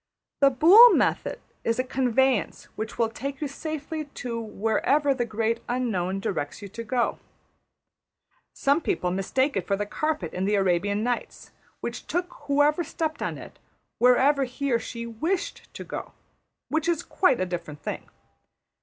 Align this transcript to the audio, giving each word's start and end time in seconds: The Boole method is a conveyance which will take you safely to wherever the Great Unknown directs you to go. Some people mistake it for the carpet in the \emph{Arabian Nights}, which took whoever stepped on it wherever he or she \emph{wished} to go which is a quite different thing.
The 0.39 0.49
Boole 0.49 0.95
method 0.95 1.39
is 1.63 1.77
a 1.77 1.83
conveyance 1.83 2.63
which 2.75 2.97
will 2.97 3.09
take 3.11 3.39
you 3.39 3.47
safely 3.47 4.05
to 4.05 4.41
wherever 4.41 5.13
the 5.13 5.25
Great 5.25 5.61
Unknown 5.69 6.19
directs 6.19 6.59
you 6.63 6.67
to 6.69 6.83
go. 6.83 7.19
Some 8.51 8.81
people 8.81 9.11
mistake 9.11 9.55
it 9.55 9.67
for 9.67 9.75
the 9.75 9.85
carpet 9.85 10.33
in 10.33 10.45
the 10.45 10.55
\emph{Arabian 10.55 11.03
Nights}, 11.03 11.51
which 11.81 12.07
took 12.07 12.33
whoever 12.47 12.83
stepped 12.83 13.21
on 13.21 13.37
it 13.37 13.59
wherever 13.99 14.45
he 14.45 14.71
or 14.71 14.79
she 14.79 15.05
\emph{wished} 15.05 15.71
to 15.73 15.83
go 15.83 16.13
which 16.67 16.89
is 16.89 17.01
a 17.03 17.05
quite 17.05 17.47
different 17.49 17.83
thing. 17.83 18.09